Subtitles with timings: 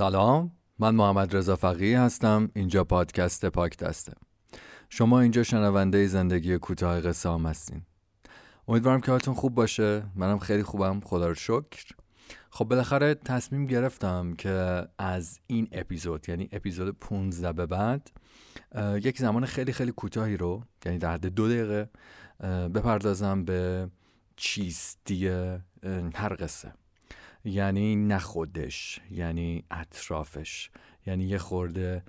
[0.00, 4.12] سلام من محمد رضا فقیه هستم اینجا پادکست پاک دسته.
[4.88, 7.82] شما اینجا شنونده زندگی کوتاه قصه هستین.
[8.68, 10.02] امیدوارم که حالتون خوب باشه.
[10.14, 11.00] منم خیلی خوبم.
[11.00, 11.84] خدا رو شکر.
[12.50, 18.10] خب بالاخره تصمیم گرفتم که از این اپیزود یعنی اپیزود 15 به بعد
[18.76, 21.90] یک زمان خیلی خیلی کوتاهی رو یعنی در حد دو دقیقه
[22.68, 23.88] بپردازم به
[24.36, 25.28] چیستی
[26.14, 26.72] هر قصه.
[27.44, 30.70] یعنی نه خودش یعنی اطرافش.
[31.06, 32.02] یعنی یه خورده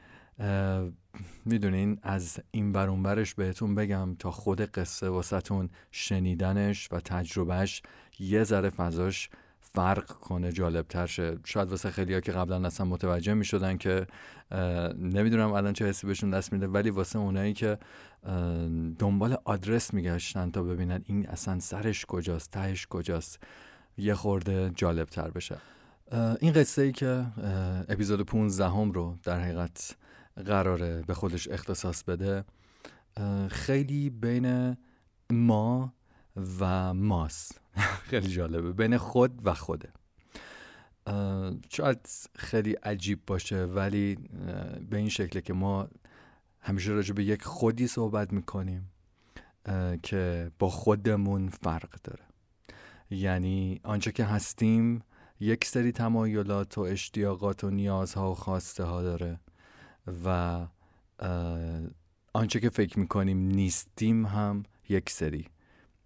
[1.45, 2.71] می‌دونین از این
[3.03, 7.81] برش بهتون بگم تا خود قصه واسهتون شنیدنش و تجربهش
[8.19, 9.29] یه ذره فضاش
[9.59, 11.37] فرق کنه جالبتر شه.
[11.45, 14.07] شاید واسه خیلی ها که قبلا اصلا متوجه می شدن که
[14.97, 17.77] نمی‌دونم الان چه حسی بهشون دست میده ولی واسه اونایی که
[18.99, 23.39] دنبال آدرس میگشتن تا ببینن این اصلا سرش کجاست تهش کجاست.
[23.97, 25.57] یه خورده جالب تر بشه
[26.39, 27.25] این قصه ای که
[27.89, 29.95] اپیزود 15 هم رو در حقیقت
[30.45, 32.43] قراره به خودش اختصاص بده
[33.49, 34.77] خیلی بین
[35.31, 35.93] ما
[36.59, 37.61] و ماست.
[38.09, 38.71] خیلی جالبه.
[38.71, 39.89] بین خود و خوده.
[41.69, 44.15] شاید خیلی عجیب باشه ولی
[44.89, 45.87] به این شکله که ما
[46.59, 48.91] همیشه راجع به یک خودی صحبت می‌کنیم
[50.03, 52.23] که با خودمون فرق داره.
[53.11, 55.01] یعنی آنچه که هستیم
[55.39, 59.39] یک سری تمایلات و اشتیاقات و نیازها و خواسته ها داره
[60.25, 60.67] و
[62.33, 65.47] آنچه که فکر می‌کنیم نیستیم هم یک سری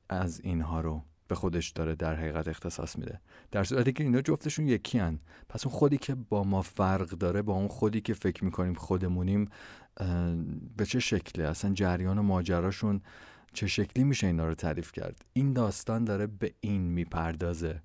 [0.09, 3.19] از اینها رو به خودش داره در حقیقت اختصاص میده
[3.51, 5.19] در صورتی که اینا جفتشون یکی هن.
[5.49, 9.49] پس اون خودی که با ما فرق داره با اون خودی که فکر می‌کنیم خودمونیم
[10.77, 13.01] به چه شکله اصلا جریان و ماجراشون
[13.55, 17.81] چه شکلی میشه اینا رو تعریف کرد؟ این داستان داره به این می‌پردازه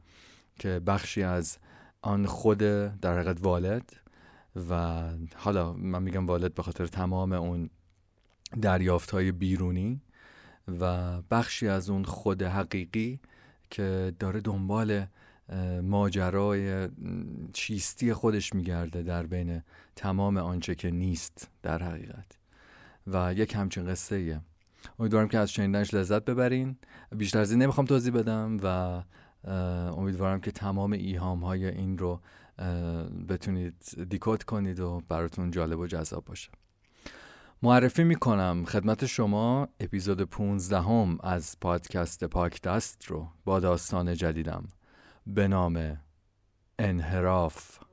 [0.59, 1.59] که بخشی از
[2.03, 3.93] آن خود در حقیقت والد
[4.71, 5.03] و
[5.37, 7.71] حالا من میگم والد به خاطر تمام اون
[8.63, 10.01] دریافت های بیرونی
[10.81, 13.21] و بخشی از اون خود حقیقی
[13.71, 15.07] که داره دنبال
[15.83, 16.89] ماجرای
[17.53, 19.63] چیستی خودش میگرده در بین
[19.97, 22.39] تمام آنچه که نیست در حقیقت.
[23.07, 24.41] و یک همچین قصه ایه
[24.99, 26.77] امیدوارم که از شنیدنش لذت ببرین.
[27.17, 29.03] بیشتر از این نمی‌خوام توضیح بدم و
[29.99, 32.21] امیدوارم که تمام ایهام های این رو
[33.29, 36.51] بتونید دیکوت کنید و براتون جالب و جذاب باشه.
[37.63, 44.69] معرفی می‌کنم خدمت شما اپیزود 15 هم از پادکست پاک دست رو با داستان جدیدم.
[45.27, 46.01] به نام
[46.79, 47.90] انحراف.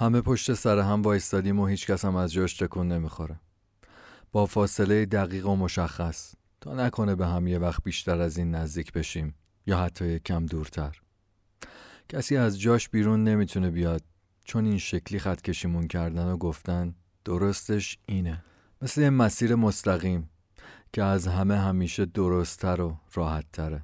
[0.00, 3.40] همه پشت سر هم وایستادیم و هیچ کس هم از جاش تکون نمی‌خوره.
[4.32, 8.92] با فاصله دقیق و مشخص تا نکنه به هم یه وقت بیشتر از این نزدیک
[8.92, 9.34] بشیم
[9.66, 10.96] یا حتی کم دورتر.
[12.08, 14.02] کسی از جاش بیرون نمی‌تونه بیاد
[14.44, 16.94] چون این شکلی خط کشیمون کردن و گفتن
[17.24, 18.44] درستش اینه.
[18.82, 20.30] مثل یه مسیر مستقیم
[20.92, 23.82] که از همه همیشه درستتر و راحتتره.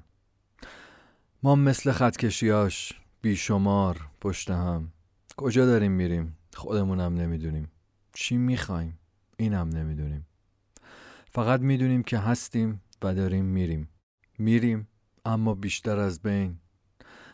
[1.43, 4.91] ما مثل خط کشیاش بیشمار پشت هم
[5.37, 7.71] کجا داریم میریم؟ خودمونم نمی‌دونیم.
[8.13, 8.99] چی می‌خوایم؟
[9.37, 10.27] اینم نمی‌دونیم.
[11.31, 13.89] فقط می‌دونیم که هستیم و داریم میریم.
[14.37, 14.87] میریم
[15.25, 16.59] اما بیشتر از بین.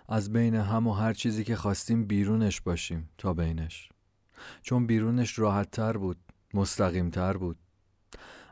[0.09, 3.89] از بین هم و هر چیزی که خواستیم بیرونش باشیم تا بینش.
[4.61, 6.17] چون بیرونش راحت تر بود
[6.53, 7.57] مستقیم تر بود.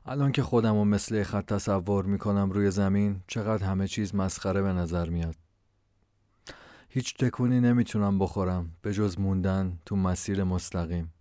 [0.06, 4.74] الان که خودم و مثل خط تصور می‌کنم روی زمین چقدر همه چیز مسخره به
[4.74, 5.36] نظر میاد.
[6.92, 11.14] هیچ تکونی نمی‌تونم بخورم به جز موندن تو مسیر مستقیم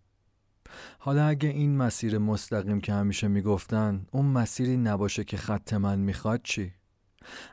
[0.98, 6.40] حالا اگه این مسیر مستقیم که همیشه می‌گفتن اون مسیری نباشه که خط من می‌خواد
[6.42, 6.72] چی؟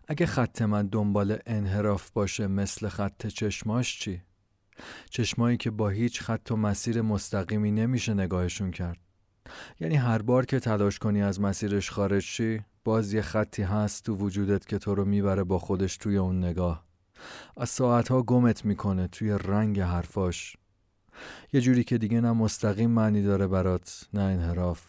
[0.07, 4.21] اگه خط من دنبال انحراف باشه مثل خط چشماش چی؟
[5.09, 8.99] چشمایی که با هیچ خط و مسیر مستقیمی نمیشه نگاهشون کرد
[9.79, 14.15] یعنی هر بار که تلاش کنی از مسیرش خارج شی باز یه خطی هست تو
[14.15, 16.84] وجودت که تو رو می‌بره با خودش توی اون نگاه
[17.57, 20.57] از ساعتها گمت می‌کنه توی رنگ حرفاش.
[21.53, 24.81] یه جوری که دیگه نه مستقیم معنی داره برات نه انحراف.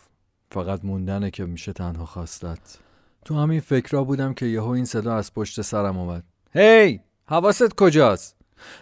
[0.50, 2.79] فقط موندنه که میشه تنها خواستت.
[3.25, 6.25] تو همین فکرها بودم که یهو این صدا از پشت سرم اومد.
[6.53, 6.97] هی!
[6.97, 7.00] hey!
[7.29, 8.37] حواست کجاست؟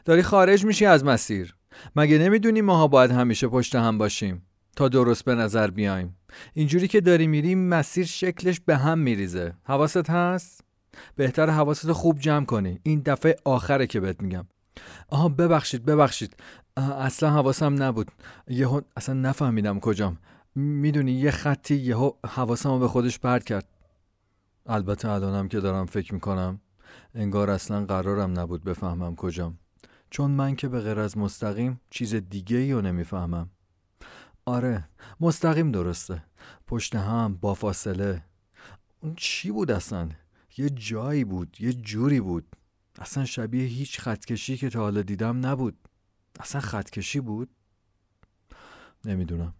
[0.04, 1.54] داری خارج میشی از مسیر.
[1.96, 4.42] مگه نمی‌دونی ماها باید همیشه پشت هم باشیم؟
[4.76, 6.16] تا درست به نظر بیایم.
[6.54, 9.52] اینجوری که داری میری مسیر شکلش به هم میریزه.
[9.64, 10.60] حواست هست؟
[11.16, 12.80] بهتر حواست خوب جمع کنی.
[12.82, 14.46] این دفعه آخره که بهت میگم.
[15.08, 16.36] آها ببخشید ببخشید.
[16.76, 18.10] اصلا حواسم نبود.
[18.48, 20.18] یهو اصلا نفهمیدم کجام.
[20.54, 23.68] می‌دونی یه خطی یهو حواسم به خودش پرد کرد.
[24.66, 26.60] البته الانم که دارم فکر می‌کنم
[27.14, 29.58] انگار اصلا قرارم نبود بفهمم کجام.
[30.10, 33.50] چون من که به غیر از مستقیم چیز دیگه ای رو نمی‌فهمم.
[34.46, 34.88] آره
[35.20, 36.22] مستقیم درسته.
[36.66, 38.22] پشت هم با فاصله.
[39.00, 40.08] اون چی بود اصلا؟
[40.56, 42.56] یه جایی بود یه جوری بود.
[42.98, 45.88] اصلا شبیه هیچ خطکشی که تا حالا دیدم نبود.
[46.40, 47.48] اصلا خطکشی بود؟
[49.04, 49.54] نمی‌دونم.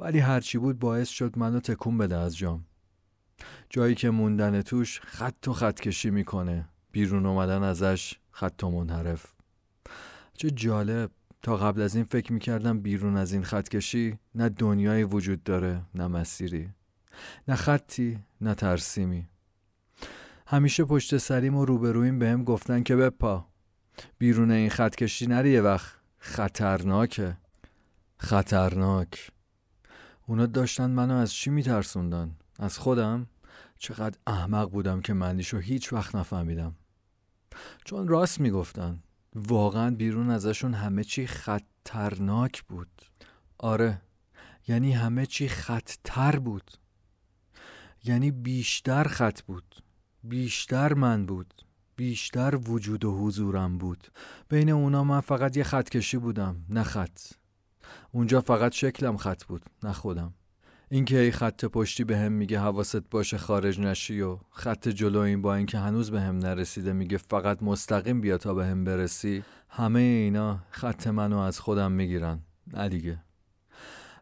[0.00, 2.64] ولی هرچی بود باعث شد منو تکون بده از جام.
[3.70, 6.68] جایی که موندن توش خط و خطکشی می‌کنه.
[6.92, 9.34] بیرون اومدن ازش خط و منحرف.
[10.34, 11.10] چه جالب.
[11.42, 16.06] تا قبل از این فکر می‌کردم بیرون از این خطکشی نه دنیایی وجود داره نه
[16.06, 16.70] مسیری.
[17.48, 19.28] نه خطی نه ترسیمی.
[20.50, 23.46] همیشه پشت سریم و روبرویم بهم گفتن که بپا.
[24.18, 25.92] بیرون این خط کشی نری یه وقت.
[26.18, 27.36] خطرناکه.
[28.16, 29.30] خطرناک.
[30.26, 33.26] اونا داشتن منو از چی میترسوندن؟ از خودم؟
[33.78, 36.74] چقدر احمق بودم که معنیشو هیچ وقت نفهمیدم.
[37.84, 39.02] چون راست می‌گفتن.
[39.34, 43.02] واقعا بیرون ازشون همه چی خطرناک بود.
[43.58, 44.02] آره.
[44.68, 46.70] یعنی همه چی خطتر بود.
[48.04, 49.87] یعنی بیشتر خط بود.
[50.24, 51.54] بیشتر من بود.
[51.96, 54.08] بیشتر وجود و حضورم بود.
[54.48, 57.20] بین اونا من فقط یه خط کشی بودم نه خط.
[58.12, 60.34] اونجا فقط شکلم خط بود نه خودم.
[60.90, 65.42] اینکه ای خط پشتی به هم میگه حواست باشه خارج نشی و خط جلو این
[65.42, 70.00] با اینکه هنوز به هم نرسیده میگه فقط مستقیم بیا تا به هم برسی همه
[70.00, 72.40] اینا خط منو از خودم می‌گیرن.
[72.66, 73.22] نه دیگه.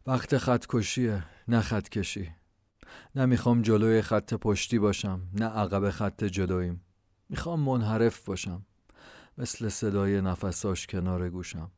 [0.07, 2.33] وقت خط کشیه نه خط کشی.
[3.15, 6.81] نمی‌خوام جلوی خط پشتی باشم نه عقب خط جلویم.
[7.29, 8.67] می‌خوام منحرف باشم
[9.39, 11.71] مثل صدای نفساش کنار گوشم.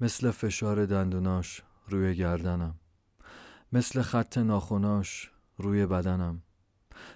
[0.00, 2.74] مثل فشار دندوناش روی گردنم.
[3.72, 6.42] مثل خط ناخوناش روی بدنم.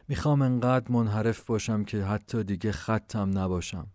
[0.09, 3.87] می‌خوام انقدر منحرف باشم که حتی دیگه خطم نباشم.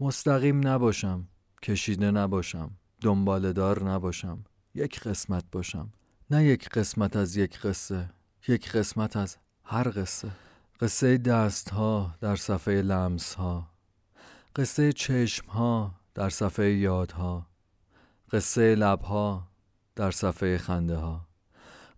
[0.00, 1.28] مستقیم نباشم
[1.62, 4.44] کشیده نباشم دنبالدار نباشم.
[4.74, 5.92] یک قسمت باشم.
[6.30, 8.10] نه یک قسمت از یک قصه.
[8.48, 10.30] یک قسمت از هر قصه.
[10.80, 13.70] قصه دست ها در صفحه لمس ها
[14.56, 17.46] قصه چشم ها در صفحه یادها.
[18.32, 19.48] قصه لب ها
[19.96, 21.26] در صفحه خنده ها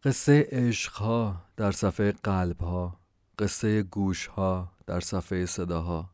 [0.03, 2.97] قصه عشق ها در صفحه قلب ها
[3.39, 6.11] قصه گوش ها در صفحه صداها.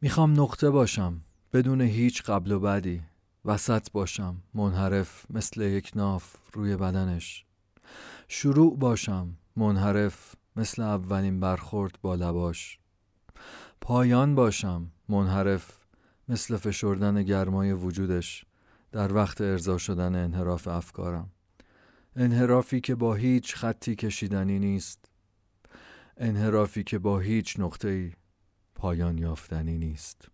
[0.00, 1.20] می‌خوام نقطه باشم
[1.52, 3.02] بدون هیچ قبل و بعدی
[3.44, 7.47] وسط باشم منحرف مثل یک ناف روی بدنش.
[8.30, 12.78] شروع باشم منحرف مثل اولین برخورد با لباش.
[13.80, 15.78] پایان باشم منحرف
[16.28, 18.44] مثل فشردن گرمای وجودش
[18.92, 21.30] در وقت ارضا شدن انحراف افکارم.
[22.16, 25.10] انحرافی که با هیچ خطی کشیدنی نیست.
[26.16, 28.12] انحرافی که با هیچ نقطه‌ای
[28.74, 30.28] پایان یافتنی نیست.